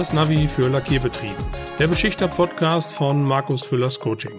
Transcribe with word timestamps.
das 0.00 0.14
Navi 0.14 0.48
für 0.48 0.68
Lackierbetrieben, 0.68 1.44
der 1.78 1.86
Beschichter-Podcast 1.86 2.94
von 2.94 3.22
Markus 3.22 3.62
Füllers 3.64 4.00
Coaching. 4.00 4.32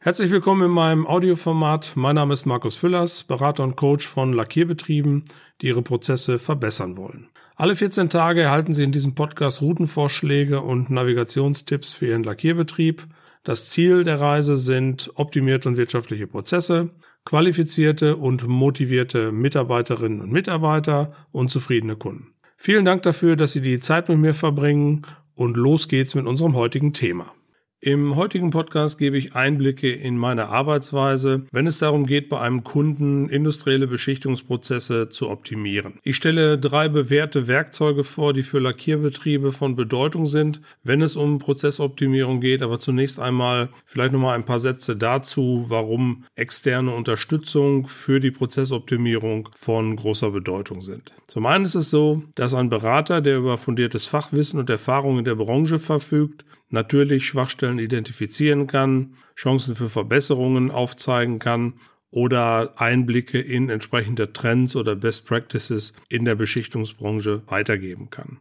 Herzlich 0.00 0.32
willkommen 0.32 0.64
in 0.64 0.72
meinem 0.72 1.06
Audioformat. 1.06 1.92
Mein 1.94 2.16
Name 2.16 2.32
ist 2.32 2.46
Markus 2.46 2.74
Füllers, 2.74 3.22
Berater 3.22 3.62
und 3.62 3.76
Coach 3.76 4.08
von 4.08 4.32
Lackierbetrieben, 4.32 5.22
die 5.60 5.68
ihre 5.68 5.82
Prozesse 5.82 6.40
verbessern 6.40 6.96
wollen. 6.96 7.28
Alle 7.54 7.76
14 7.76 8.08
Tage 8.08 8.42
erhalten 8.42 8.74
Sie 8.74 8.82
in 8.82 8.90
diesem 8.90 9.14
Podcast 9.14 9.62
Routenvorschläge 9.62 10.60
und 10.62 10.90
Navigationstipps 10.90 11.92
für 11.92 12.08
Ihren 12.08 12.24
Lackierbetrieb. 12.24 13.06
Das 13.44 13.68
Ziel 13.68 14.02
der 14.02 14.20
Reise 14.20 14.56
sind 14.56 15.12
optimierte 15.14 15.68
und 15.68 15.76
wirtschaftliche 15.76 16.26
Prozesse, 16.26 16.90
qualifizierte 17.24 18.16
und 18.16 18.48
motivierte 18.48 19.30
Mitarbeiterinnen 19.30 20.22
und 20.22 20.32
Mitarbeiter 20.32 21.12
und 21.30 21.52
zufriedene 21.52 21.94
Kunden. 21.94 22.34
Vielen 22.60 22.84
Dank 22.84 23.04
dafür, 23.04 23.36
dass 23.36 23.52
Sie 23.52 23.60
die 23.60 23.78
Zeit 23.78 24.08
mit 24.08 24.18
mir 24.18 24.34
verbringen 24.34 25.02
und 25.36 25.56
los 25.56 25.86
geht's 25.86 26.16
mit 26.16 26.26
unserem 26.26 26.56
heutigen 26.56 26.92
Thema. 26.92 27.32
Im 27.80 28.16
heutigen 28.16 28.50
Podcast 28.50 28.98
gebe 28.98 29.16
ich 29.16 29.36
Einblicke 29.36 29.92
in 29.92 30.16
meine 30.16 30.48
Arbeitsweise, 30.48 31.46
wenn 31.52 31.68
es 31.68 31.78
darum 31.78 32.06
geht, 32.06 32.28
bei 32.28 32.40
einem 32.40 32.64
Kunden 32.64 33.28
industrielle 33.28 33.86
Beschichtungsprozesse 33.86 35.10
zu 35.10 35.30
optimieren. 35.30 36.00
Ich 36.02 36.16
stelle 36.16 36.58
drei 36.58 36.88
bewährte 36.88 37.46
Werkzeuge 37.46 38.02
vor, 38.02 38.32
die 38.32 38.42
für 38.42 38.58
Lackierbetriebe 38.58 39.52
von 39.52 39.76
Bedeutung 39.76 40.26
sind, 40.26 40.60
wenn 40.82 41.02
es 41.02 41.14
um 41.14 41.38
Prozessoptimierung 41.38 42.40
geht. 42.40 42.62
Aber 42.62 42.80
zunächst 42.80 43.20
einmal 43.20 43.68
vielleicht 43.84 44.12
nochmal 44.12 44.34
ein 44.34 44.44
paar 44.44 44.58
Sätze 44.58 44.96
dazu, 44.96 45.66
warum 45.68 46.24
externe 46.34 46.92
Unterstützung 46.92 47.86
für 47.86 48.18
die 48.18 48.32
Prozessoptimierung 48.32 49.50
von 49.54 49.94
großer 49.94 50.32
Bedeutung 50.32 50.82
sind. 50.82 51.12
Zum 51.28 51.46
einen 51.46 51.64
ist 51.64 51.76
es 51.76 51.90
so, 51.90 52.24
dass 52.34 52.54
ein 52.54 52.70
Berater, 52.70 53.20
der 53.20 53.36
über 53.36 53.56
fundiertes 53.56 54.08
Fachwissen 54.08 54.58
und 54.58 54.68
Erfahrung 54.68 55.20
in 55.20 55.24
der 55.24 55.36
Branche 55.36 55.78
verfügt, 55.78 56.44
natürlich 56.70 57.26
Schwachstellen 57.26 57.78
identifizieren 57.78 58.66
kann, 58.66 59.14
Chancen 59.36 59.76
für 59.76 59.88
Verbesserungen 59.88 60.70
aufzeigen 60.70 61.38
kann 61.38 61.74
oder 62.10 62.80
Einblicke 62.80 63.40
in 63.40 63.68
entsprechende 63.68 64.32
Trends 64.32 64.76
oder 64.76 64.96
Best 64.96 65.26
Practices 65.26 65.92
in 66.08 66.24
der 66.24 66.34
Beschichtungsbranche 66.34 67.42
weitergeben 67.46 68.10
kann. 68.10 68.38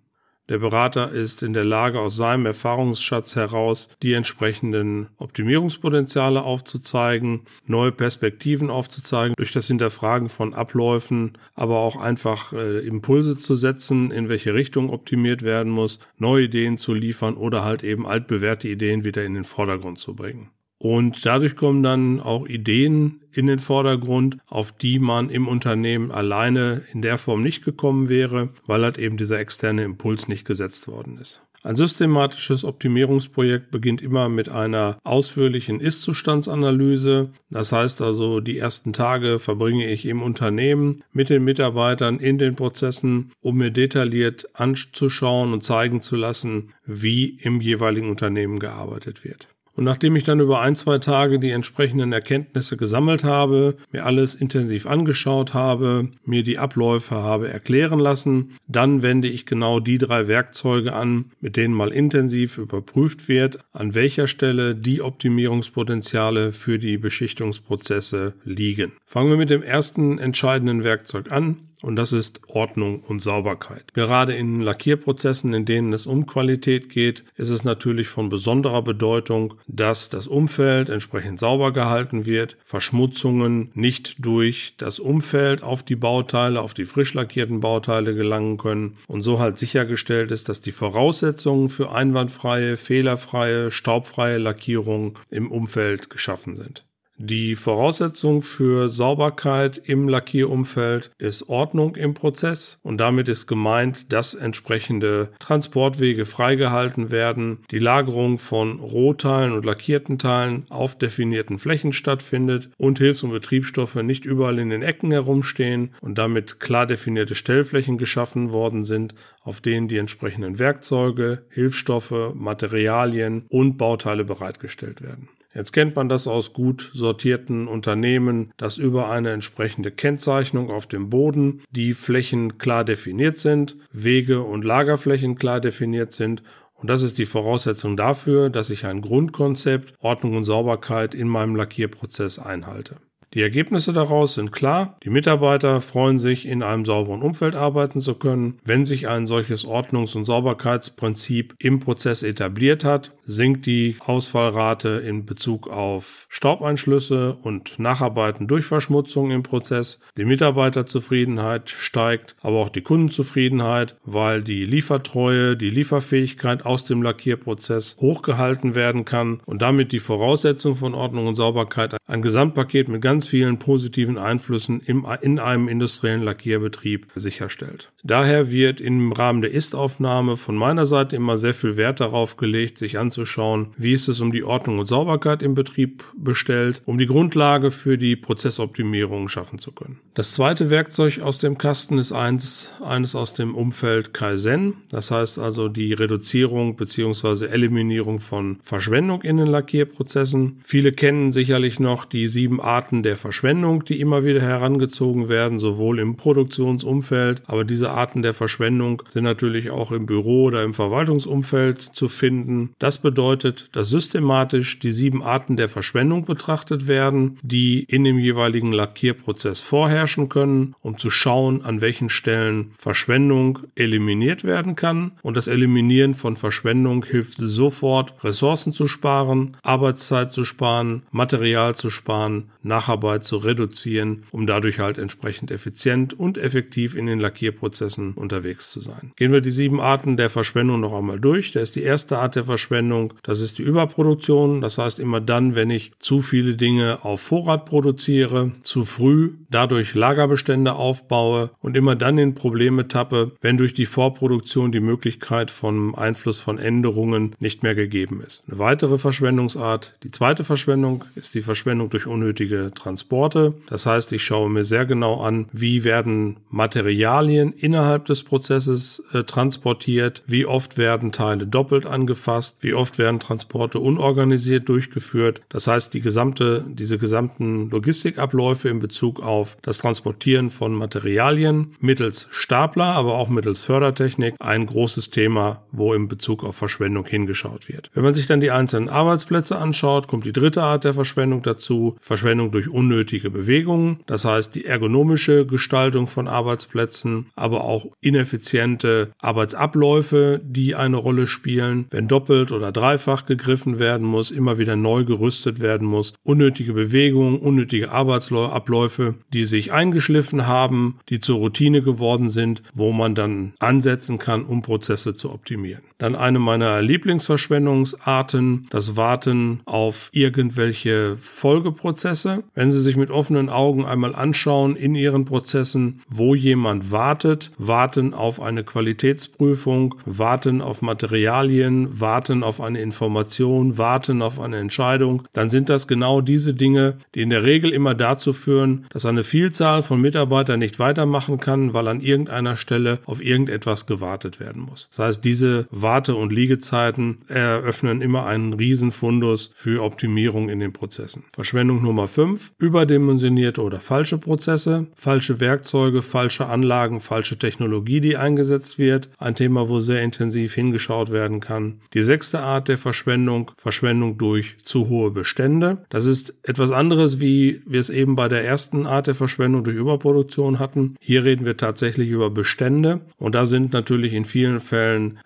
Der 0.50 0.60
Berater 0.60 1.12
ist 1.12 1.44
in 1.44 1.52
der 1.52 1.66
Lage, 1.66 2.00
aus 2.00 2.16
seinem 2.16 2.46
Erfahrungsschatz 2.46 3.36
heraus 3.36 3.90
die 4.02 4.14
entsprechenden 4.14 5.08
Optimierungspotenziale 5.18 6.42
aufzuzeigen, 6.42 7.42
neue 7.66 7.92
Perspektiven 7.92 8.70
aufzuzeigen, 8.70 9.34
durch 9.36 9.52
das 9.52 9.68
Hinterfragen 9.68 10.30
von 10.30 10.54
Abläufen, 10.54 11.38
aber 11.54 11.80
auch 11.80 11.98
einfach 11.98 12.54
äh, 12.54 12.80
Impulse 12.80 13.38
zu 13.38 13.56
setzen, 13.56 14.10
in 14.12 14.30
welche 14.30 14.54
Richtung 14.54 14.90
optimiert 14.90 15.42
werden 15.42 15.72
muss, 15.72 16.00
neue 16.18 16.46
Ideen 16.46 16.78
zu 16.78 16.94
liefern 16.94 17.36
oder 17.36 17.66
halt 17.66 17.84
eben 17.84 18.08
altbewährte 18.08 18.70
Ideen 18.70 19.04
wieder 19.04 19.26
in 19.26 19.34
den 19.34 19.44
Vordergrund 19.44 20.00
zu 20.00 20.16
bringen. 20.16 20.50
Und 20.80 21.26
dadurch 21.26 21.56
kommen 21.56 21.82
dann 21.82 22.20
auch 22.20 22.48
Ideen 22.48 23.22
in 23.32 23.48
den 23.48 23.60
Vordergrund, 23.60 24.38
auf 24.46 24.72
die 24.72 25.00
man 25.00 25.30
im 25.30 25.48
Unternehmen 25.48 26.12
alleine 26.12 26.84
in 26.94 27.02
der 27.02 27.18
Form 27.18 27.42
nicht 27.42 27.64
gekommen 27.64 28.10
wäre, 28.10 28.50
weil 28.66 28.84
halt 28.84 28.98
eben 28.98 29.18
dieser 29.18 29.40
externe 29.40 29.84
Impuls 29.84 30.28
nicht 30.28 30.46
gesetzt 30.46 30.88
worden 30.88 31.18
ist. 31.18 31.42
Ein 31.64 31.76
systematisches 31.76 32.64
Optimierungsprojekt 32.64 33.72
beginnt 33.72 34.02
immer 34.02 34.30
mit 34.30 34.48
einer 34.48 35.00
ausführlichen 35.04 35.80
Ist-Zustandsanalyse. 35.80 37.32
Das 37.50 37.72
heißt 37.72 38.02
also, 38.02 38.40
die 38.40 38.58
ersten 38.58 38.94
Tage 38.94 39.40
verbringe 39.40 39.92
ich 39.92 40.06
im 40.06 40.22
Unternehmen 40.22 41.04
mit 41.12 41.30
den 41.30 41.44
Mitarbeitern 41.44 42.20
in 42.20 42.38
den 42.38 42.56
Prozessen, 42.56 43.34
um 43.42 43.58
mir 43.58 43.72
detailliert 43.72 44.48
anzuschauen 44.54 45.52
und 45.52 45.64
zeigen 45.64 46.02
zu 46.02 46.16
lassen, 46.16 46.74
wie 46.86 47.38
im 47.42 47.60
jeweiligen 47.60 48.10
Unternehmen 48.10 48.60
gearbeitet 48.60 49.24
wird. 49.24 49.50
Und 49.78 49.84
nachdem 49.84 50.16
ich 50.16 50.24
dann 50.24 50.40
über 50.40 50.60
ein, 50.60 50.76
zwei 50.76 50.98
Tage 50.98 51.38
die 51.38 51.52
entsprechenden 51.52 52.12
Erkenntnisse 52.12 52.78
gesammelt 52.78 53.24
habe, 53.24 53.78
mir 53.92 54.08
alles 54.08 54.34
intensiv 54.34 54.88
angeschaut 54.88 55.54
habe, 55.54 56.10
mir 56.26 56.42
die 56.42 56.58
Abläufe 56.58 57.16
habe 57.16 57.48
erklären 57.48 58.00
lassen, 58.00 58.56
dann 58.68 59.04
wende 59.04 59.28
ich 59.28 59.46
genau 59.46 59.80
die 59.80 60.00
drei 60.00 60.28
Werkzeuge 60.28 60.94
an, 60.94 61.26
mit 61.42 61.58
denen 61.58 61.76
mal 61.76 61.92
intensiv 61.92 62.58
überprüft 62.58 63.28
wird, 63.28 63.60
an 63.72 63.94
welcher 63.94 64.26
Stelle 64.26 64.74
die 64.74 65.04
Optimierungspotenziale 65.04 66.54
für 66.54 66.80
die 66.80 66.98
Beschichtungsprozesse 66.98 68.34
liegen. 68.44 68.94
Fangen 69.06 69.30
wir 69.30 69.38
mit 69.38 69.52
dem 69.52 69.62
ersten 69.62 70.18
entscheidenden 70.18 70.84
Werkzeug 70.84 71.32
an, 71.32 71.68
und 71.82 71.96
das 71.96 72.14
ist 72.14 72.42
Ordnung 72.48 73.02
und 73.02 73.22
Sauberkeit. 73.22 73.94
Gerade 73.94 74.34
in 74.34 74.62
Lackierprozessen, 74.62 75.54
in 75.54 75.66
denen 75.66 75.94
es 75.94 76.08
um 76.08 76.26
Qualität 76.26 76.90
geht, 76.90 77.24
ist 77.36 77.50
es 77.50 77.64
natürlich 77.64 78.08
von 78.08 78.30
besonderer 78.30 78.82
Bedeutung, 78.82 79.56
dass 79.68 80.10
das 80.10 80.28
Umfeld 80.28 80.90
entsprechend 80.90 81.40
sauber 81.40 81.72
gehalten 81.74 82.26
wird, 82.26 82.58
Verschmutzungen 82.66 83.72
nicht 83.74 84.16
durch 84.26 84.74
das 84.78 85.00
Umfeld 85.00 85.62
auf 85.62 85.84
die 85.84 85.96
Bauteile, 85.96 86.62
auf 86.62 86.74
die 86.74 86.86
frisch 86.86 87.14
lackierten 87.14 87.60
Bauteile 87.60 88.16
gelangen 88.16 88.58
können 88.58 88.98
und 89.08 89.22
so 89.22 89.40
halt 89.40 89.60
sichergestellt 89.60 90.32
ist, 90.32 90.50
dass 90.50 90.62
die 90.62 90.72
Voraussetzungen 90.72 91.70
für 91.70 91.92
einwandfreie, 91.92 92.78
fehlerfreie, 92.78 93.72
staubfreie 93.72 94.38
Lackierung 94.38 95.20
im 95.30 95.52
Umfeld 95.52 96.10
geschaffen 96.10 96.56
sind. 96.56 96.87
Die 97.20 97.56
Voraussetzung 97.56 98.44
für 98.44 98.90
Sauberkeit 98.90 99.82
im 99.84 100.08
Lackierumfeld 100.08 101.10
ist 101.18 101.50
Ordnung 101.50 101.96
im 101.96 102.14
Prozess 102.14 102.80
und 102.84 103.00
damit 103.00 103.28
ist 103.28 103.48
gemeint, 103.48 104.14
dass 104.14 104.36
entsprechende 104.36 105.32
Transportwege 105.40 106.26
freigehalten 106.26 107.10
werden, 107.10 107.66
die 107.72 107.80
Lagerung 107.80 108.38
von 108.38 108.80
Rohteilen 108.80 109.52
und 109.54 109.66
lackierten 109.66 110.20
Teilen 110.20 110.68
auf 110.70 110.96
definierten 110.96 111.58
Flächen 111.58 111.92
stattfindet 111.92 112.70
und 112.78 113.00
Hilfs- 113.00 113.24
und 113.24 113.32
Betriebsstoffe 113.32 113.96
nicht 113.96 114.24
überall 114.24 114.60
in 114.60 114.70
den 114.70 114.84
Ecken 114.84 115.10
herumstehen 115.10 115.96
und 116.02 116.20
damit 116.20 116.60
klar 116.60 116.86
definierte 116.86 117.34
Stellflächen 117.34 117.98
geschaffen 117.98 118.52
worden 118.52 118.86
sind, 118.86 119.16
auf 119.42 119.60
denen 119.60 119.88
die 119.88 119.98
entsprechenden 119.98 120.60
Werkzeuge, 120.60 121.48
Hilfsstoffe, 121.50 122.36
Materialien 122.36 123.48
und 123.50 123.78
Bauteile 123.78 124.24
bereitgestellt 124.24 125.02
werden. 125.02 125.30
Jetzt 125.54 125.72
kennt 125.72 125.96
man 125.96 126.10
das 126.10 126.28
aus 126.28 126.54
gut 126.54 126.92
sortierten 126.94 127.68
Unternehmen, 127.68 128.52
dass 128.58 128.78
über 128.78 129.10
eine 129.10 129.32
entsprechende 129.32 129.92
Kennzeichnung 129.92 130.70
auf 130.70 130.86
dem 130.88 131.10
Boden 131.10 131.64
die 131.72 131.94
Flächen 131.94 132.58
klar 132.58 132.84
definiert 132.84 133.38
sind, 133.38 133.78
Wege 133.92 134.44
und 134.44 134.64
Lagerflächen 134.64 135.36
klar 135.36 135.60
definiert 135.60 136.14
sind 136.14 136.44
und 136.78 136.90
das 136.90 137.02
ist 137.02 137.18
die 137.18 137.26
Voraussetzung 137.26 137.98
dafür, 137.98 138.50
dass 138.50 138.70
ich 138.70 138.86
ein 138.86 139.02
Grundkonzept 139.02 139.96
Ordnung 140.00 140.36
und 140.38 140.46
Sauberkeit 140.46 141.16
in 141.16 141.28
meinem 141.28 141.56
Lackierprozess 141.56 142.38
einhalte. 142.38 142.98
Die 143.34 143.42
Ergebnisse 143.42 143.92
daraus 143.92 144.36
sind 144.36 144.52
klar. 144.52 144.98
Die 145.04 145.10
Mitarbeiter 145.10 145.82
freuen 145.82 146.18
sich, 146.18 146.46
in 146.46 146.64
einem 146.64 146.86
sauberen 146.86 147.22
Umfeld 147.22 147.56
arbeiten 147.56 148.00
zu 148.00 148.16
können. 148.16 148.60
Wenn 148.64 148.86
sich 148.86 149.10
ein 149.10 149.28
solches 149.28 149.66
Ordnungs- 149.66 150.16
und 150.16 150.24
Sauberkeitsprinzip 150.24 151.54
im 151.60 151.80
Prozess 151.80 152.24
etabliert 152.24 152.86
hat, 152.86 153.12
sinkt 153.26 153.66
die 153.66 153.98
Ausfallrate 154.00 154.88
in 154.88 155.26
Bezug 155.26 155.68
auf 155.68 156.26
Staubeinschlüsse 156.30 157.36
und 157.44 157.78
Nacharbeiten 157.78 158.48
durch 158.48 158.64
Verschmutzung 158.64 159.32
im 159.32 159.44
Prozess. 159.44 160.02
Die 160.18 160.24
Mitarbeiterzufriedenheit 160.24 161.70
steigt, 161.70 162.38
aber 162.42 162.58
auch 162.60 162.70
die 162.70 162.82
Kundenzufriedenheit, 162.82 163.98
weil 164.06 164.42
die 164.42 164.66
Liefertreue, 164.66 165.58
die 165.58 165.70
Lieferfähigkeit 165.70 166.66
aus 166.66 166.86
dem 166.86 167.04
Lackierprozess 167.04 167.98
hochgehalten 168.00 168.74
werden 168.74 169.04
kann 169.04 169.42
und 169.46 169.62
damit 169.62 169.92
die 169.92 170.00
Voraussetzung 170.00 170.78
von 170.78 170.96
Ordnung 170.96 171.28
und 171.28 171.36
Sauberkeit 171.36 171.98
ein 172.08 172.22
Gesamtpaket 172.22 172.88
mit 172.88 173.02
ganz 173.02 173.17
ganz 173.18 173.30
vielen 173.30 173.58
positiven 173.58 174.20
Einflüssen 174.20 174.80
im, 174.86 175.08
in 175.22 175.40
einem 175.40 175.68
industriellen 175.68 176.22
Lackierbetrieb 176.22 177.08
sicherstellt. 177.16 177.92
Daher 178.04 178.52
wird 178.52 178.80
im 178.80 179.12
Rahmen 179.12 179.42
der 179.42 179.52
Ist-Aufnahme 179.52 180.38
von 180.38 180.56
meiner 180.56 180.86
Seite 180.86 181.16
immer 181.16 181.40
sehr 181.40 181.56
viel 181.56 181.78
Wert 181.78 182.00
darauf 182.00 182.38
gelegt, 182.38 182.78
sich 182.78 183.00
anzuschauen, 183.00 183.74
wie 183.76 183.94
ist 183.94 184.08
es 184.08 184.22
um 184.22 184.32
die 184.32 184.44
Ordnung 184.44 184.78
und 184.78 184.86
Sauberkeit 184.86 185.42
im 185.42 185.56
Betrieb 185.56 186.04
bestellt, 186.16 186.84
um 186.86 187.00
die 187.00 187.08
Grundlage 187.08 187.72
für 187.72 187.98
die 187.98 188.16
Prozessoptimierung 188.16 189.30
schaffen 189.30 189.58
zu 189.58 189.72
können. 189.72 190.00
Das 190.14 190.34
zweite 190.34 190.70
Werkzeug 190.70 191.20
aus 191.20 191.40
dem 191.40 191.58
Kasten 191.58 191.98
ist 191.98 192.12
eins, 192.12 192.72
eines 192.82 193.16
aus 193.16 193.34
dem 193.34 193.56
Umfeld 193.56 194.14
Kaizen. 194.14 194.76
Das 194.90 195.12
heißt 195.12 195.40
also 195.40 195.70
die 195.70 195.94
Reduzierung 195.94 196.76
bzw. 196.76 197.48
Eliminierung 197.48 198.20
von 198.20 198.60
Verschwendung 198.64 199.24
in 199.24 199.38
den 199.38 199.48
Lackierprozessen. 199.48 200.62
Viele 200.64 200.92
kennen 200.92 201.32
sicherlich 201.32 201.80
noch 201.80 202.06
die 202.06 202.28
sieben 202.28 202.62
Arten 202.62 203.04
der 203.08 203.16
Verschwendung, 203.16 203.86
die 203.86 204.02
immer 204.02 204.26
wieder 204.26 204.42
herangezogen 204.42 205.30
werden, 205.30 205.60
sowohl 205.60 206.00
im 206.00 206.18
Produktionsumfeld, 206.18 207.42
aber 207.46 207.64
diese 207.64 207.92
Arten 207.92 208.22
der 208.22 208.34
Verschwendung 208.34 209.02
sind 209.08 209.24
natürlich 209.24 209.72
auch 209.72 209.94
im 209.94 210.06
Büro 210.06 210.44
oder 210.44 210.64
im 210.64 210.74
Verwaltungsumfeld 210.74 211.82
zu 211.82 212.10
finden. 212.10 212.72
Das 212.80 212.98
bedeutet, 212.98 213.70
dass 213.72 213.88
systematisch 213.88 214.80
die 214.80 214.92
sieben 214.92 215.24
Arten 215.24 215.56
der 215.56 215.70
Verschwendung 215.70 216.26
betrachtet 216.26 216.88
werden, 216.90 217.40
die 217.42 217.84
in 217.84 218.04
dem 218.04 218.20
jeweiligen 218.20 218.74
Lackierprozess 218.74 219.62
vorherrschen 219.62 220.28
können, 220.28 220.76
um 220.82 220.98
zu 220.98 221.10
schauen, 221.10 221.64
an 221.64 221.80
welchen 221.80 222.10
Stellen 222.10 222.74
Verschwendung 222.78 223.60
eliminiert 223.76 224.44
werden 224.44 224.76
kann. 224.76 225.14
Und 225.22 225.38
das 225.38 225.48
Eliminieren 225.48 226.14
von 226.14 226.36
Verschwendung 226.36 227.06
hilft 227.06 227.36
sofort, 227.38 228.22
Ressourcen 228.22 228.74
zu 228.74 228.86
sparen, 228.88 229.56
Arbeitszeit 229.64 230.34
zu 230.34 230.44
sparen, 230.44 231.04
Material 231.12 231.74
zu 231.74 231.90
sparen, 231.90 232.50
Nacharbeit 232.98 233.24
zu 233.24 233.38
reduzieren, 233.38 234.24
um 234.32 234.48
dadurch 234.48 234.80
halt 234.80 234.98
entsprechend 234.98 235.52
effizient 235.52 236.14
und 236.14 236.38
effektiv 236.38 236.96
in 236.96 237.06
den 237.06 237.20
Lackierprozessen 237.20 238.14
unterwegs 238.14 238.72
zu 238.72 238.82
sein. 238.82 239.12
Gehen 239.16 239.32
wir 239.32 239.42
die 239.42 239.52
sieben 239.52 239.80
Arten 239.80 240.18
der 240.18 240.30
Verschwendung 240.30 240.80
noch 240.80 240.94
einmal 240.94 241.20
durch. 241.20 241.52
Da 241.52 241.60
ist 241.60 241.76
die 241.76 241.84
erste 241.84 242.18
Art 242.18 242.36
der 242.36 242.46
Verschwendung, 242.46 243.14
das 243.24 243.42
ist 243.42 243.60
die 243.60 243.64
Überproduktion. 243.64 244.62
Das 244.62 244.78
heißt 244.78 245.00
immer 245.00 245.22
dann, 245.22 245.56
wenn 245.56 245.70
ich 245.70 245.92
zu 246.00 246.22
viele 246.22 246.56
Dinge 246.56 247.00
auf 247.04 247.22
Vorrat 247.22 247.66
produziere, 247.66 248.52
zu 248.62 248.86
früh 248.86 249.34
dadurch 249.50 249.94
Lagerbestände 249.94 250.74
aufbaue 250.74 251.52
und 251.62 251.78
immer 251.78 251.96
dann 251.96 252.18
in 252.18 252.34
Probleme 252.34 252.88
tappe, 252.88 253.32
wenn 253.42 253.58
durch 253.58 253.74
die 253.74 253.86
Vorproduktion 253.86 254.72
die 254.72 254.80
Möglichkeit 254.80 255.52
von 255.52 255.96
Einfluss 255.96 256.40
von 256.40 256.58
Änderungen 256.58 257.36
nicht 257.40 257.64
mehr 257.64 257.76
gegeben 257.76 258.22
ist. 258.26 258.44
Eine 258.48 258.60
weitere 258.60 258.98
Verschwendungsart, 258.98 259.98
die 260.04 260.12
zweite 260.12 260.44
Verschwendung, 260.44 261.06
ist 261.16 261.36
die 261.36 261.42
Verschwendung 261.42 261.90
durch 261.90 262.08
unnötige 262.08 262.72
Transporte. 262.88 263.54
Das 263.70 263.86
heißt, 263.86 264.14
ich 264.14 264.24
schaue 264.24 264.50
mir 264.50 264.64
sehr 264.64 264.86
genau 264.86 265.20
an, 265.20 265.50
wie 265.52 265.84
werden 265.84 266.38
Materialien 266.50 267.52
innerhalb 267.52 268.06
des 268.06 268.24
Prozesses 268.24 269.04
äh, 269.12 269.24
transportiert, 269.24 270.24
wie 270.26 270.46
oft 270.46 270.78
werden 270.78 271.12
Teile 271.12 271.46
doppelt 271.46 271.86
angefasst, 271.86 272.60
wie 272.62 272.74
oft 272.74 272.98
werden 272.98 273.20
Transporte 273.20 273.80
unorganisiert 273.80 274.70
durchgeführt. 274.70 275.42
Das 275.50 275.68
heißt, 275.68 275.94
die 275.94 276.00
gesamte, 276.00 276.64
diese 276.70 276.98
gesamten 276.98 277.70
Logistikabläufe 277.70 278.70
in 278.70 278.80
Bezug 278.80 279.22
auf 279.22 279.58
das 279.62 279.80
Transportieren 279.80 280.50
von 280.50 280.74
Materialien 280.74 281.76
mittels 281.82 282.28
Stapler, 282.30 282.86
aber 282.96 283.16
auch 283.16 283.28
mittels 283.28 283.60
Fördertechnik 283.60 284.36
ein 284.40 284.66
großes 284.66 285.10
Thema, 285.10 285.64
wo 285.74 285.94
in 285.94 286.08
Bezug 286.08 286.46
auf 286.46 286.56
Verschwendung 286.56 287.06
hingeschaut 287.06 287.68
wird. 287.68 287.92
Wenn 287.94 288.04
man 288.04 288.14
sich 288.14 288.28
dann 288.28 288.40
die 288.40 288.52
einzelnen 288.52 288.88
Arbeitsplätze 288.88 289.58
anschaut, 289.58 290.08
kommt 290.08 290.26
die 290.26 290.32
dritte 290.32 290.64
Art 290.64 290.86
der 290.86 290.94
Verschwendung 290.94 291.42
dazu. 291.42 291.98
Verschwendung 292.00 292.52
durch 292.52 292.70
unnötige 292.78 293.32
Bewegungen. 293.32 294.02
Das 294.06 294.24
heißt, 294.24 294.54
die 294.54 294.66
ergonomische 294.66 295.48
Gestaltung 295.48 296.06
von 296.06 296.28
Arbeitsplätzen, 296.28 297.26
aber 297.36 297.64
auch 297.64 297.88
ineffiziente 298.02 299.10
Arbeitsabläufe, 299.18 300.40
die 300.44 300.76
eine 300.76 300.98
Rolle 300.98 301.26
spielen. 301.26 301.88
Wenn 301.90 302.08
doppelt 302.08 302.52
oder 302.52 302.72
dreifach 302.72 303.26
gegriffen 303.26 303.80
werden 303.80 304.06
muss, 304.06 304.30
immer 304.30 304.60
wieder 304.60 304.76
neu 304.76 305.06
gerüstet 305.06 305.60
werden 305.60 305.88
muss. 305.88 306.14
Unnötige 306.22 306.74
Bewegungen, 306.74 307.40
unnötige 307.40 307.92
Arbeitsabläufe, 307.92 309.16
die 309.34 309.46
sich 309.46 309.72
eingeschliffen 309.72 310.46
haben, 310.46 311.00
die 311.10 311.20
zur 311.20 311.38
Routine 311.38 311.82
geworden 311.82 312.30
sind, 312.30 312.62
wo 312.76 312.92
man 312.92 313.16
dann 313.16 313.54
ansetzen 313.58 314.20
kann, 314.20 314.46
um 314.46 314.62
Prozesse 314.62 315.16
zu 315.16 315.32
optimieren. 315.32 315.87
Dann 315.98 316.16
eine 316.16 316.40
meiner 316.40 316.82
Lieblingsverschwendungsarten, 316.82 318.68
das 318.70 318.96
Warten 318.96 319.62
auf 319.66 320.10
irgendwelche 320.12 321.18
Folgeprozesse. 321.18 322.44
Wenn 322.54 322.72
Sie 322.72 322.82
sich 322.82 322.98
mit 322.98 323.10
offenen 323.10 323.50
Augen 323.50 323.86
einmal 323.86 324.16
anschauen 324.16 324.76
in 324.76 324.94
Ihren 324.96 325.26
Prozessen, 325.26 326.02
wo 326.10 326.36
jemand 326.36 326.92
wartet, 326.92 327.52
warten 327.58 328.14
auf 328.14 328.40
eine 328.42 328.64
Qualitätsprüfung, 328.64 329.96
warten 330.06 330.62
auf 330.62 330.82
Materialien, 330.82 332.00
warten 332.00 332.44
auf 332.44 332.62
eine 332.62 332.80
Information, 332.80 333.78
warten 333.78 334.22
auf 334.22 334.40
eine 334.40 334.58
Entscheidung, 334.58 335.24
dann 335.34 335.50
sind 335.50 335.70
das 335.70 335.88
genau 335.88 336.22
diese 336.22 336.54
Dinge, 336.54 336.98
die 337.16 337.22
in 337.22 337.30
der 337.30 337.44
Regel 337.44 337.72
immer 337.72 337.96
dazu 337.96 338.34
führen, 338.34 338.86
dass 338.92 339.06
eine 339.06 339.24
Vielzahl 339.24 339.82
von 339.82 340.00
Mitarbeitern 340.00 340.60
nicht 340.60 340.80
weitermachen 340.80 341.40
kann, 341.40 341.74
weil 341.74 341.88
an 341.88 342.02
irgendeiner 342.02 342.56
Stelle 342.56 343.00
auf 343.06 343.22
irgendetwas 343.22 343.86
gewartet 343.86 344.40
werden 344.40 344.62
muss. 344.62 344.88
Das 344.92 345.00
heißt, 345.00 345.26
diese 345.26 345.68
Warte- 345.88 346.16
und 346.16 346.34
Liegezeiten 346.34 347.20
eröffnen 347.30 348.02
immer 348.02 348.26
einen 348.26 348.52
Riesenfundus 348.52 349.54
für 349.56 349.82
Optimierung 349.82 350.50
in 350.50 350.60
den 350.60 350.74
Prozessen. 350.74 351.24
Verschwendung 351.32 351.82
Nummer 351.82 352.10
5, 352.10 352.52
überdimensionierte 352.60 353.62
oder 353.62 353.80
falsche 353.80 354.18
Prozesse, 354.18 354.88
falsche 354.98 355.40
Werkzeuge, 355.40 356.02
falsche 356.02 356.48
Anlagen, 356.48 357.00
falsche 357.00 357.40
Technologie, 357.40 358.02
die 358.02 358.18
eingesetzt 358.18 358.78
wird. 358.78 359.10
Ein 359.18 359.36
Thema, 359.36 359.70
wo 359.70 359.80
sehr 359.80 360.02
intensiv 360.02 360.54
hingeschaut 360.56 361.10
werden 361.10 361.40
kann. 361.40 361.80
Die 361.94 362.04
sechste 362.04 362.42
Art 362.42 362.68
der 362.68 362.78
Verschwendung, 362.78 363.52
Verschwendung 363.56 364.18
durch 364.18 364.58
zu 364.66 364.90
hohe 364.90 365.12
Bestände. 365.12 365.86
Das 365.88 366.06
ist 366.06 366.34
etwas 366.44 366.72
anderes, 366.72 367.22
wie 367.22 367.62
wir 367.66 367.80
es 367.80 367.90
eben 367.90 368.18
bei 368.18 368.28
der 368.28 368.44
ersten 368.44 368.86
Art 368.86 369.08
der 369.08 369.16
Verschwendung 369.16 369.64
durch 369.64 369.78
Überproduktion 369.78 370.60
hatten. 370.60 370.98
Hier 371.00 371.24
reden 371.24 371.46
wir 371.46 371.56
tatsächlich 371.56 372.10
über 372.10 372.30
Bestände 372.30 373.00
und 373.18 373.36
da 373.36 373.46
sind 373.46 373.72
natürlich 373.72 374.12
in 374.12 374.26
vielen 374.26 374.60
Fällen 374.60 375.20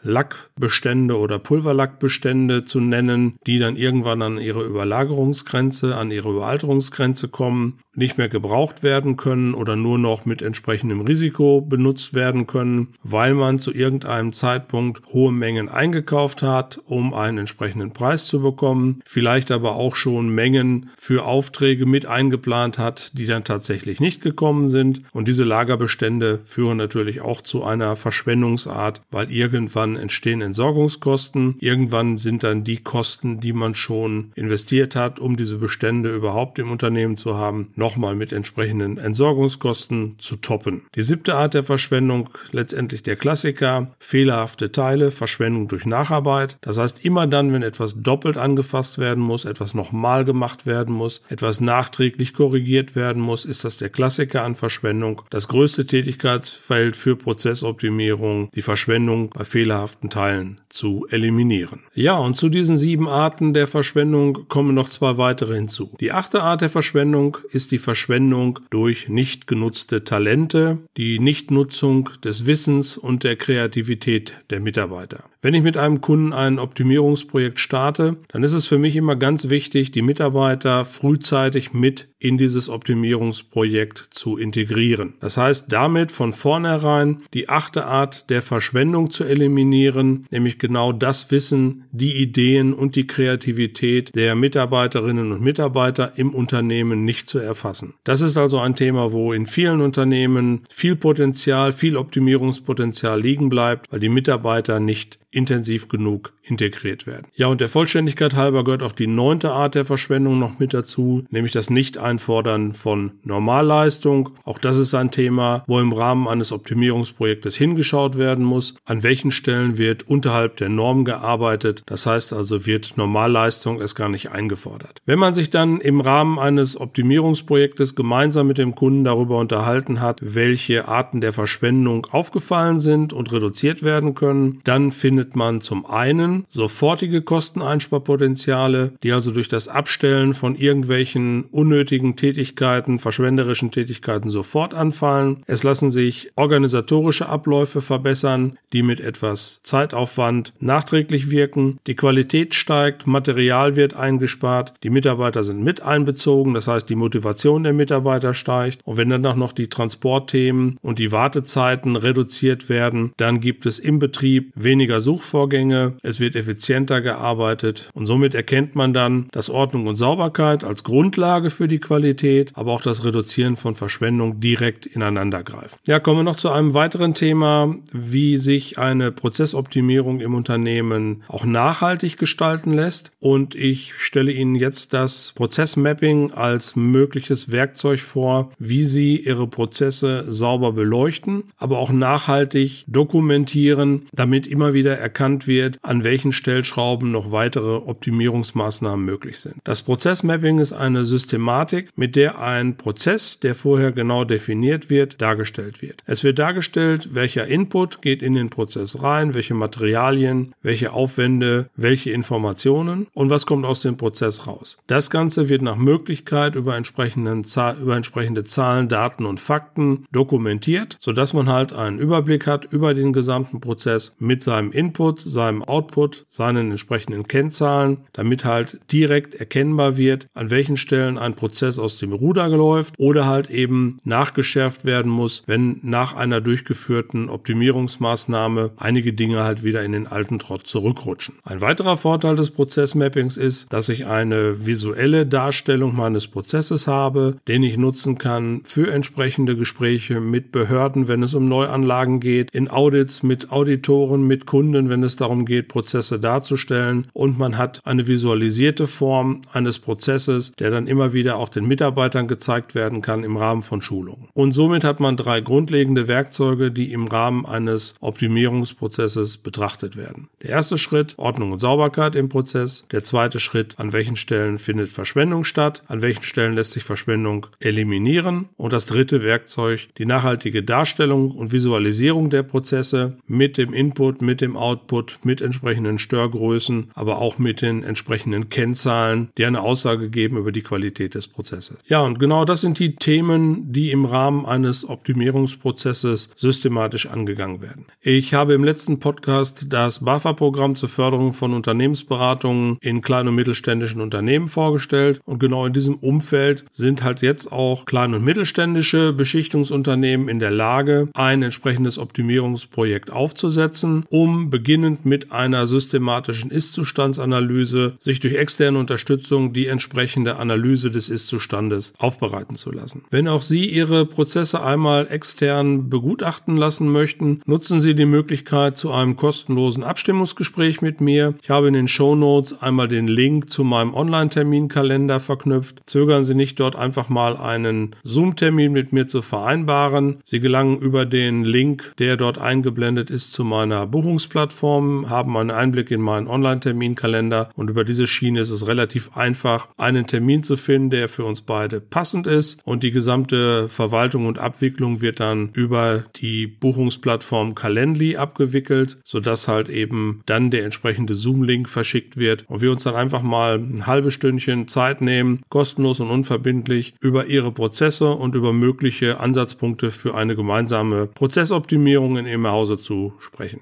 Lackbestände 0.51 1.18
oder 1.18 1.39
Pulverlackbestände 1.39 2.63
zu 2.63 2.81
nennen, 2.81 3.38
die 3.48 3.57
dann 3.57 3.77
irgendwann 3.77 4.21
an 4.21 4.38
ihre 4.38 4.63
Überlagerungsgrenze, 4.63 5.95
an 5.95 6.12
ihre 6.12 6.30
Überalterungsgrenze 6.30 7.30
kommen, 7.30 7.80
nicht 7.96 8.18
mehr 8.18 8.30
gebraucht 8.30 8.84
werden 8.84 9.18
können 9.18 9.54
oder 9.54 9.76
nur 9.76 9.98
noch 9.98 10.26
mit 10.26 10.42
entsprechendem 10.42 11.02
Risiko 11.02 11.60
benutzt 11.62 12.14
werden 12.14 12.48
können, 12.48 12.94
weil 13.04 13.34
man 13.34 13.60
zu 13.60 13.74
irgendeinem 13.74 14.32
Zeitpunkt 14.32 15.02
hohe 15.12 15.34
Mengen 15.34 15.68
eingekauft 15.68 16.42
hat, 16.42 16.80
um 16.86 17.14
einen 17.14 17.40
entsprechenden 17.40 17.92
Preis 17.92 18.28
zu 18.28 18.42
bekommen, 18.42 19.02
vielleicht 19.06 19.52
aber 19.52 19.76
auch 19.76 19.96
schon 19.96 20.30
Mengen 20.30 20.90
für 20.98 21.26
Aufträge 21.26 21.86
mit 21.86 22.06
eingeplant 22.06 22.78
hat, 22.78 23.12
die 23.14 23.26
dann 23.26 23.44
tatsächlich 23.44 24.00
nicht 24.00 24.22
gekommen 24.22 24.70
sind. 24.70 25.02
Und 25.12 25.28
diese 25.28 25.44
Lagerbestände 25.44 26.40
führen 26.46 26.78
natürlich 26.78 27.20
auch 27.20 27.42
zu 27.42 27.64
einer 27.64 27.98
Verschwendungsart, 27.98 29.02
weil 29.12 29.30
irgendwann 29.30 29.98
entstehen 29.98 30.42
Entsorgungskosten, 30.42 31.56
irgendwann 31.60 32.20
sind 32.20 32.44
dann 32.44 32.64
die 32.64 32.78
Kosten, 32.78 33.42
die 33.42 33.54
man 33.54 33.76
schon 33.76 34.32
investiert 34.36 34.96
hat, 34.96 35.20
um 35.20 35.36
diese 35.36 35.58
Bestände 35.58 36.14
überhaupt 36.14 36.58
im 36.58 36.72
Unternehmen 36.72 37.18
zu 37.18 37.36
haben, 37.36 37.72
nochmal 37.81 38.16
mit 38.16 38.31
entsprechenden 38.31 39.00
Entsorgungskosten 39.00 40.16
zu 40.19 40.36
toppen. 40.36 40.83
Die 40.94 41.01
siebte 41.01 41.33
Art 41.33 41.56
der 41.56 41.63
Verschwendung, 41.63 42.30
letztendlich 42.51 43.01
der 43.01 43.16
Klassiker, 43.16 43.95
fehlerhafte 43.98 44.72
Teile, 44.72 45.10
Verschwendung 45.10 45.68
durch 45.68 45.88
Nacharbeit. 45.88 46.60
Das 46.62 46.78
heißt, 46.78 47.04
immer 47.04 47.25
dann, 47.25 47.51
wenn 47.54 47.63
etwas 47.63 47.95
doppelt 47.98 48.38
angefasst 48.38 49.00
werden 49.00 49.24
muss, 49.24 49.45
etwas 49.45 49.74
nochmal 49.74 50.25
gemacht 50.25 50.68
werden 50.68 50.94
muss, 50.94 51.24
etwas 51.28 51.60
nachträglich 51.60 52.36
korrigiert 52.36 52.95
werden 52.95 53.22
muss, 53.22 53.45
ist 53.45 53.63
das 53.63 53.78
der 53.78 53.89
Klassiker 53.89 54.44
an 54.44 54.54
Verschwendung. 54.54 55.24
Das 55.31 55.47
größte 55.47 55.88
Tätigkeitsfeld 55.88 56.95
für 56.95 57.16
Prozessoptimierung, 57.16 58.52
die 58.54 58.61
Verschwendung 58.61 59.31
bei 59.31 59.44
fehlerhaften 59.44 60.11
Teilen 60.11 60.61
zu 60.69 61.07
eliminieren. 61.09 61.80
Ja, 61.95 62.18
und 62.18 62.35
zu 62.35 62.50
diesen 62.50 62.78
sieben 62.78 63.09
Arten 63.09 63.56
der 63.56 63.66
Verschwendung 63.66 64.47
kommen 64.47 64.76
noch 64.76 64.90
zwei 64.90 65.18
weitere 65.18 65.56
hinzu. 65.56 65.97
Die 66.00 66.11
achte 66.11 66.44
Art 66.44 66.61
der 66.61 66.69
Verschwendung 66.69 67.38
ist 67.50 67.70
die 67.71 67.80
Verschwendung 67.80 68.59
durch 68.69 69.09
nicht 69.09 69.47
genutzte 69.47 70.04
Talente, 70.04 70.80
die 70.97 71.19
Nichtnutzung 71.19 72.09
des 72.23 72.45
Wissens 72.45 72.97
und 72.97 73.23
der 73.23 73.35
Kreativität 73.35 74.35
der 74.49 74.59
Mitarbeiter. 74.59 75.31
Wenn 75.44 75.56
ich 75.56 75.64
mit 75.64 75.76
einem 75.76 76.02
Kunden 76.02 76.33
ein 76.33 76.60
Optimierungsprojekt 76.60 77.60
starte, 77.60 78.18
dann 78.28 78.44
ist 78.44 78.54
es 78.54 78.68
für 78.68 78.78
mich 78.78 78.95
immer 78.95 79.16
ganz 79.16 79.50
wichtig, 79.50 79.92
die 79.92 80.04
Mitarbeiter 80.04 80.86
frühzeitig 80.86 81.74
mit 81.74 82.10
in 82.19 82.38
dieses 82.38 82.69
Optimierungsprojekt 82.69 84.10
zu 84.12 84.38
integrieren. 84.38 85.16
Das 85.19 85.38
heißt, 85.38 85.74
damit 85.74 86.12
von 86.12 86.33
vornherein 86.33 87.24
die 87.33 87.50
achte 87.50 87.86
Art 87.86 88.30
der 88.30 88.44
Verschwendung 88.44 89.10
zu 89.10 89.24
eliminieren, 89.24 90.28
nämlich 90.30 90.60
genau 90.60 90.92
das 90.92 91.31
Wissen, 91.31 91.86
die 91.92 92.21
Ideen 92.21 92.74
und 92.74 92.95
die 92.95 93.07
Kreativität 93.07 94.14
der 94.14 94.36
Mitarbeiterinnen 94.36 95.31
und 95.31 95.42
Mitarbeiter 95.42 96.14
im 96.18 96.36
Unternehmen 96.36 97.04
nicht 97.04 97.28
zu 97.28 97.40
erfassen. 97.40 97.95
Das 98.04 98.21
ist 98.21 98.38
also 98.38 98.60
ein 98.60 98.76
Thema, 98.76 99.12
wo 99.12 99.33
in 99.33 99.48
vielen 99.48 99.81
Unternehmen 99.81 100.62
viel 100.69 100.95
Potenzial, 100.95 101.71
viel 101.71 101.98
Optimierungspotenzial 101.98 103.19
liegen 103.19 103.50
bleibt, 103.50 103.92
weil 103.92 104.00
die 104.00 104.10
Mitarbeiter 104.10 104.80
nicht 104.80 105.18
intensiv 105.31 105.88
genug 105.88 106.33
integriert 106.44 107.06
werden. 107.06 107.28
Ja, 107.36 107.48
und 107.48 107.62
der 107.62 107.69
Vollständigkeit 107.69 108.36
halber 108.36 108.64
gehört 108.64 108.83
auch 108.83 108.92
die 108.92 109.07
neunte 109.07 109.52
Art 109.52 109.76
der 109.76 109.86
Verschwendung 109.86 110.40
noch 110.40 110.60
mit 110.60 110.74
dazu, 110.74 111.24
nämlich 111.30 111.52
das 111.52 111.69
Nicht-Einfordern 111.69 112.74
von 112.74 113.12
Normalleistung. 113.24 114.30
Auch 114.44 114.57
das 114.57 114.78
ist 114.78 114.94
ein 114.94 115.12
Thema, 115.12 115.64
wo 115.68 115.80
im 115.80 115.94
Rahmen 115.94 116.28
eines 116.28 116.52
Optimierungsprojektes 116.52 117.56
hingeschaut 117.56 118.18
werden 118.18 118.44
muss. 118.44 118.76
An 118.86 119.04
welchen 119.04 119.31
Stellen 119.31 119.78
wird 119.78 120.07
unterhalb 120.07 120.57
der 120.57 120.69
Norm 120.69 121.06
gearbeitet? 121.06 121.83
Das 121.86 122.06
heißt 122.06 122.33
also, 122.33 122.66
wird 122.66 122.98
Normalleistung 122.98 123.80
erst 123.80 123.95
gar 123.95 124.10
nicht 124.10 124.31
eingefordert. 124.31 125.02
Wenn 125.06 125.19
man 125.19 125.33
sich 125.33 125.50
dann 125.50 125.80
im 125.80 126.02
Rahmen 126.02 126.40
eines 126.40 126.80
Optimierungsprojektes 126.80 127.95
gemeinsam 127.95 128.48
mit 128.48 128.57
dem 128.57 128.76
Kunden 128.76 129.04
darüber 129.04 129.38
unterhalten 129.38 130.02
hat, 130.02 130.19
welche 130.21 130.88
Arten 130.88 131.21
der 131.21 131.33
Verschwendung 131.33 132.07
aufgefallen 132.12 132.80
sind 132.80 133.14
und 133.14 133.31
reduziert 133.31 133.83
werden 133.83 134.16
können, 134.16 134.62
dann 134.64 134.92
findet 134.92 135.36
man 135.36 135.62
zum 135.62 135.86
einen 135.86 136.31
entwickeln 136.31 136.45
sofortige 136.47 137.21
Kosteneinsparpotenziale, 137.21 138.94
die 139.04 139.11
also 139.11 139.31
durch 139.31 139.47
das 139.47 139.68
Abstellen 139.68 140.33
von 140.33 140.56
irgendwelchen 140.56 141.45
unnötigen 141.45 142.16
Tätigkeiten, 142.16 143.00
verschwenderischen 143.00 143.71
Tätigkeiten 143.71 144.30
sofort 144.30 144.73
anfallen. 144.73 145.44
Es 145.47 145.64
lassen 145.64 145.92
sich 145.92 146.31
organisatorische 146.35 147.30
Abläufe 147.30 147.81
verbessern, 147.81 148.57
die 148.73 148.83
mit 148.83 149.00
etwas 149.00 149.61
Zeitaufwand 149.64 150.54
nachträglich 150.59 151.31
wirken. 151.31 151.80
Die 151.88 151.95
Qualität 151.95 152.54
steigt, 152.54 153.07
Material 153.07 153.76
wird 153.76 153.95
eingespart, 153.95 154.73
die 154.83 154.90
Mitarbeiter 154.90 155.44
sind 155.44 155.64
mit 155.64 155.81
einbezogen, 155.81 156.54
das 156.54 156.68
heißt 156.68 156.90
die 156.90 156.95
Motivation 156.95 157.64
der 157.64 157.73
Mitarbeiter 157.73 158.33
steigt. 158.33 158.80
Und 158.83 158.97
wenn 158.97 159.09
dann 159.09 159.26
auch 159.26 159.35
noch 159.35 159.54
die 159.54 159.68
Transportthemen 159.68 160.78
und 160.81 161.00
die 161.00 161.11
Wartezeiten 161.11 161.95
reduziert 161.95 162.69
werden, 162.69 163.14
dann 163.18 163.40
gibt 163.40 163.66
es 163.66 163.80
im 163.80 164.00
Betrieb 164.00 164.52
weniger 164.56 165.02
Suchvorgänge, 165.02 165.94
es 166.04 166.19
wird 166.21 166.37
effizienter 166.37 167.01
gearbeitet 167.01 167.90
und 167.94 168.06
somit 168.06 168.33
erkennt 168.33 168.75
man 168.75 168.94
dann, 168.94 169.28
dass 169.31 169.49
Ordnung 169.49 169.87
und 169.87 169.97
Sauberkeit 169.97 170.63
als 170.63 170.85
Grundlage 170.85 171.49
für 171.49 171.68
die 171.68 171.80
Qualität, 171.80 172.51
aber 172.54 172.71
auch 172.71 172.81
das 172.81 173.04
Reduzieren 173.04 173.57
von 173.57 173.75
Verschwendung 173.75 174.40
direkt 174.40 174.85
ineinander 174.85 175.44
greifen. 175.44 175.78
Ja, 175.85 175.99
kommen 175.99 176.19
wir 176.19 176.23
noch 176.23 176.37
zu 176.37 176.49
einem 176.49 176.73
weiteren 176.73 177.13
Thema, 177.13 177.75
wie 177.92 178.37
sich 178.37 178.78
eine 178.78 179.11
Prozessoptimierung 179.11 180.21
im 180.21 180.33
Unternehmen 180.35 181.23
auch 181.28 181.44
nachhaltig 181.44 182.18
gestalten 182.18 182.73
lässt. 182.73 183.11
Und 183.19 183.56
ich 183.56 183.94
stelle 183.97 184.31
Ihnen 184.31 184.56
jetzt 184.56 184.94
das 184.94 185.33
Prozessmapping 185.35 186.31
als 186.31 186.75
mögliches 186.75 187.51
Werkzeug 187.51 187.99
vor, 187.99 188.51
wie 188.59 188.85
Sie 188.85 189.18
Ihre 189.18 189.47
Prozesse 189.47 190.31
sauber 190.31 190.73
beleuchten, 190.73 191.44
aber 191.57 191.80
auch 191.80 191.92
nachhaltig 191.92 192.85
dokumentieren, 192.87 194.07
damit 194.13 194.47
immer 194.47 194.73
wieder 194.73 194.97
erkannt 194.97 195.47
wird, 195.47 195.78
an 195.81 196.04
welchen 196.04 196.10
Stellschrauben 196.31 197.11
noch 197.11 197.31
weitere 197.31 197.75
Optimierungsmaßnahmen 197.75 199.06
möglich 199.06 199.39
sind. 199.39 199.56
Das 199.63 199.81
Prozessmapping 199.81 200.59
ist 200.59 200.73
eine 200.73 201.06
Systematik, 201.06 201.89
mit 201.95 202.15
der 202.15 202.39
ein 202.39 202.75
Prozess, 202.77 203.39
der 203.39 203.56
vorher 203.56 203.91
genau 203.91 204.23
definiert 204.25 204.89
wird, 204.89 205.21
dargestellt 205.21 205.81
wird. 205.81 206.03
Es 206.06 206.23
wird 206.23 206.39
dargestellt, 206.39 207.09
welcher 207.13 207.47
Input 207.47 208.01
geht 208.01 208.21
in 208.21 208.33
den 208.33 208.49
Prozess 208.49 209.01
rein, 209.01 209.33
welche 209.33 209.53
Materialien, 209.53 210.53
welche 210.61 210.91
Aufwände, 210.91 211.69
welche 211.75 212.11
Informationen 212.11 213.07
und 213.13 213.30
was 213.30 213.45
kommt 213.45 213.65
aus 213.65 213.81
dem 213.81 213.97
Prozess 213.97 214.47
raus. 214.47 214.77
Das 214.87 215.09
Ganze 215.09 215.47
wird 215.47 215.61
nach 215.61 215.77
Möglichkeit 215.77 216.56
über, 216.56 216.75
entsprechenden, 216.75 217.45
über 217.81 217.95
entsprechende 217.95 218.44
Zahlen, 218.44 218.89
Daten 218.89 219.25
und 219.25 219.39
Fakten 219.39 220.06
dokumentiert, 220.11 220.97
sodass 220.99 221.33
man 221.33 221.47
halt 221.47 221.73
einen 221.73 221.99
Überblick 221.99 222.47
hat 222.47 222.65
über 222.65 222.94
den 222.94 223.13
gesamten 223.13 223.61
Prozess 223.61 224.15
mit 224.19 224.44
seinem 224.44 224.71
Input, 224.71 225.21
seinem 225.21 225.63
Output, 225.63 226.01
seinen 226.28 226.72
entsprechenden 226.72 227.28
Kennzahlen, 227.28 228.06
damit 228.14 228.46
halt 228.46 228.80
direkt 228.92 229.36
erkennbar 229.36 229.98
wird, 229.98 230.28
an 230.34 230.50
welchen 230.50 230.78
Stellen 230.78 231.18
ein 231.18 231.36
Prozess 231.36 231.80
aus 231.80 231.98
dem 231.98 232.14
Ruder 232.14 232.48
läuft 232.50 232.96
oder 232.98 233.26
halt 233.26 233.50
eben 233.50 234.00
nachgeschärft 234.04 234.86
werden 234.86 235.12
muss, 235.12 235.44
wenn 235.48 235.80
nach 235.84 236.16
einer 236.16 236.42
durchgeführten 236.42 237.30
Optimierungsmaßnahme 237.30 238.72
einige 238.78 239.14
Dinge 239.14 239.44
halt 239.44 239.64
wieder 239.64 239.84
in 239.84 239.92
den 239.92 240.08
alten 240.08 240.40
Trott 240.40 240.68
zurückrutschen. 240.68 241.36
Ein 241.44 241.62
weiterer 241.62 241.98
Vorteil 241.98 242.36
des 242.36 242.52
Prozessmappings 242.52 243.38
ist, 243.38 243.72
dass 243.72 243.90
ich 243.90 244.06
eine 244.06 244.66
visuelle 244.66 245.26
Darstellung 245.26 245.96
meines 245.96 246.28
Prozesses 246.28 246.88
habe, 246.88 247.38
den 247.48 247.64
ich 247.64 247.78
nutzen 247.78 248.18
kann 248.18 248.62
für 248.64 248.92
entsprechende 248.92 249.56
Gespräche 249.56 250.20
mit 250.20 250.52
Behörden, 250.52 251.08
wenn 251.08 251.24
es 251.24 251.34
um 251.34 251.48
Neuanlagen 251.48 252.20
geht, 252.20 252.52
in 252.52 252.70
Audits 252.70 253.24
mit 253.24 253.52
Auditoren, 253.52 254.26
mit 254.26 254.46
Kunden, 254.46 254.90
wenn 254.90 255.04
es 255.04 255.16
darum 255.16 255.46
geht, 255.46 255.68
Prozesse 255.68 255.91
darzustellen 255.92 257.07
und 257.14 257.38
man 257.38 257.57
hat 257.57 257.81
eine 257.83 258.07
visualisierte 258.07 258.88
Form 258.88 259.42
eines 259.52 259.80
Prozesses, 259.80 260.54
der 260.54 260.71
dann 260.71 260.88
immer 260.88 261.14
wieder 261.14 261.38
auch 261.38 261.50
den 261.50 261.66
Mitarbeitern 261.66 262.28
gezeigt 262.28 262.76
werden 262.76 263.02
kann 263.02 263.24
im 263.24 263.38
Rahmen 263.38 263.62
von 263.62 263.81
Schulungen. 263.81 264.30
Und 264.33 264.54
somit 264.54 264.83
hat 264.83 265.00
man 265.00 265.18
drei 265.18 265.42
grundlegende 265.42 266.07
Werkzeuge, 266.07 266.71
die 266.71 266.92
im 266.92 267.07
Rahmen 267.07 267.45
eines 267.45 267.95
Optimierungsprozesses 268.00 269.38
betrachtet 269.38 269.95
werden. 269.95 270.30
Der 270.42 270.52
erste 270.52 270.78
Schritt, 270.78 271.14
Ordnung 271.18 271.52
und 271.52 271.60
Sauberkeit 271.60 272.16
im 272.16 272.30
Prozess. 272.30 272.86
Der 272.92 273.04
zweite 273.04 273.40
Schritt, 273.40 273.80
an 273.80 273.94
welchen 273.94 274.16
Stellen 274.16 274.57
findet 274.57 274.92
Verschwendung 274.92 275.44
statt, 275.44 275.83
an 275.88 276.02
welchen 276.02 276.24
Stellen 276.24 276.54
lässt 276.54 276.71
sich 276.71 276.83
Verschwendung 276.83 277.48
eliminieren. 277.60 278.50
Und 278.57 278.74
das 278.74 278.86
dritte 278.86 279.24
Werkzeug, 279.24 279.90
die 279.98 280.06
nachhaltige 280.06 280.64
Darstellung 280.64 281.31
und 281.31 281.52
Visualisierung 281.52 282.30
der 282.30 282.44
Prozesse 282.44 283.18
mit 283.28 283.57
dem 283.57 283.74
Input, 283.74 284.21
mit 284.21 284.42
dem 284.42 284.56
Output, 284.56 285.19
mit 285.24 285.42
entsprechenden 285.42 285.81
Störgrößen, 286.00 286.92
aber 286.94 287.19
auch 287.19 287.38
mit 287.38 287.61
den 287.61 287.83
entsprechenden 287.83 288.50
Kennzahlen, 288.50 289.30
die 289.38 289.45
eine 289.45 289.61
Aussage 289.61 290.09
geben 290.09 290.38
über 290.38 290.52
die 290.52 290.61
Qualität 290.61 291.16
des 291.16 291.28
Prozesses. 291.28 291.78
Ja, 291.88 292.02
und 292.02 292.19
genau 292.19 292.45
das 292.45 292.61
sind 292.61 292.80
die 292.80 292.95
Themen, 292.95 293.71
die 293.73 293.92
im 293.92 294.06
Rahmen 294.06 294.45
eines 294.45 294.88
Optimierungsprozesses 294.88 296.31
systematisch 296.35 297.07
angegangen 297.07 297.61
werden. 297.61 297.85
Ich 298.02 298.33
habe 298.33 298.54
im 298.54 298.64
letzten 298.64 299.00
Podcast 299.00 299.68
das 299.69 300.04
BAFA-Programm 300.04 300.76
zur 300.76 300.90
Förderung 300.90 301.33
von 301.33 301.54
Unternehmensberatungen 301.54 302.78
in 302.81 303.02
kleinen 303.02 303.30
und 303.30 303.35
mittelständischen 303.35 304.02
Unternehmen 304.02 304.50
vorgestellt 304.50 305.21
und 305.26 305.40
genau 305.40 305.66
in 305.66 305.73
diesem 305.73 305.95
Umfeld 305.95 306.66
sind 306.71 307.04
halt 307.04 307.21
jetzt 307.21 307.52
auch 307.52 307.85
kleine 307.85 308.18
und 308.18 308.23
mittelständische 308.23 309.14
Beschichtungsunternehmen 309.14 310.30
in 310.30 310.40
der 310.40 310.52
Lage, 310.52 311.09
ein 311.14 311.44
entsprechendes 311.44 311.97
Optimierungsprojekt 311.97 313.11
aufzusetzen, 313.11 314.06
um 314.09 314.50
beginnend 314.50 315.06
mit 315.06 315.31
einer 315.31 315.68
systematischen 315.71 316.51
Ist-Zustandsanalyse 316.51 317.95
sich 317.97 318.19
durch 318.19 318.35
externe 318.35 318.78
Unterstützung 318.78 319.54
die 319.54 319.68
entsprechende 319.68 320.37
Analyse 320.37 320.92
des 320.92 321.09
Ist-Zustandes 321.09 321.94
aufbereiten 321.97 322.56
zu 322.56 322.71
lassen. 322.71 323.04
Wenn 323.09 323.28
auch 323.28 323.42
Sie 323.42 323.66
Ihre 323.66 324.06
Prozesse 324.06 324.61
einmal 324.61 325.07
extern 325.09 325.90
begutachten 325.90 326.57
lassen 326.57 326.92
möchten, 326.92 327.42
nutzen 327.45 327.81
Sie 327.81 327.95
die 327.95 328.06
Möglichkeit 328.06 328.78
zu 328.78 328.92
einem 328.92 329.16
kostenlosen 329.16 329.83
Abstimmungsgespräch 329.83 330.81
mit 330.81 331.01
mir. 331.01 331.33
Ich 331.42 331.49
habe 331.49 331.68
in 331.68 331.73
den 331.73 331.87
Show 331.87 332.16
Notes 332.16 332.61
einmal 332.61 332.87
den 332.87 333.07
Link 333.07 333.49
zu 333.49 333.63
meinem 333.63 333.94
Online-Terminkalender 333.94 335.19
verknüpft. 335.19 335.81
Zögern 335.85 336.23
Sie 336.23 336.35
nicht 336.35 336.59
dort 336.59 336.75
einfach 336.75 337.09
mal 337.09 337.37
einen 337.37 337.95
Zoom-Termin 338.04 338.71
mit 338.71 338.94
mir 338.94 339.07
zu 339.07 339.21
vereinbaren. 339.21 340.18
Sie 340.23 340.40
gelangen 340.40 340.78
über 340.78 341.06
den 341.06 341.44
Link, 341.44 341.94
der 341.97 342.18
dort 342.18 342.37
eingeblendet 342.37 343.09
ist, 343.09 343.31
zu 343.31 343.44
meiner 343.44 343.87
Buchungsplattform, 343.87 345.09
haben 345.09 345.37
einen 345.37 345.51
Einblick 345.61 345.91
in 345.91 346.01
meinen 346.01 346.27
Online-Terminkalender 346.27 347.49
und 347.56 347.69
über 347.69 347.83
diese 347.83 348.07
Schiene 348.07 348.39
ist 348.39 348.49
es 348.49 348.65
relativ 348.65 349.15
einfach, 349.15 349.69
einen 349.77 350.07
Termin 350.07 350.41
zu 350.41 350.57
finden, 350.57 350.89
der 350.89 351.07
für 351.07 351.23
uns 351.23 351.41
beide 351.41 351.80
passend 351.80 352.25
ist 352.25 352.59
und 352.65 352.81
die 352.81 352.91
gesamte 352.91 353.69
Verwaltung 353.69 354.25
und 354.25 354.39
Abwicklung 354.39 355.01
wird 355.01 355.19
dann 355.19 355.51
über 355.53 356.06
die 356.15 356.47
Buchungsplattform 356.47 357.53
Calendly 357.53 358.18
abgewickelt, 358.18 358.97
sodass 359.03 359.47
halt 359.47 359.69
eben 359.69 360.21
dann 360.25 360.49
der 360.49 360.65
entsprechende 360.65 361.13
Zoom-Link 361.13 361.69
verschickt 361.69 362.18
wird 362.18 362.45
und 362.47 362.61
wir 362.61 362.71
uns 362.71 362.83
dann 362.83 362.95
einfach 362.95 363.21
mal 363.21 363.59
ein 363.59 363.85
halbes 363.85 364.15
Stündchen 364.15 364.68
Zeit 364.68 365.01
nehmen, 365.01 365.41
kostenlos 365.49 365.99
und 365.99 366.09
unverbindlich 366.09 366.95
über 366.99 367.27
Ihre 367.27 367.51
Prozesse 367.51 368.09
und 368.09 368.35
über 368.35 368.53
mögliche 368.53 369.19
Ansatzpunkte 369.19 369.91
für 369.91 370.15
eine 370.15 370.35
gemeinsame 370.35 371.07
Prozessoptimierung 371.07 372.18
in 372.18 372.25
Ihrem 372.25 372.47
Hause 372.47 372.80
zu 372.80 373.13
sprechen. 373.19 373.61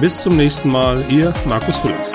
Bis 0.00 0.22
zum 0.22 0.36
nächsten 0.36 0.70
Mal, 0.70 1.04
Ihr 1.08 1.34
Markus 1.46 1.78
Füllers. 1.78 2.14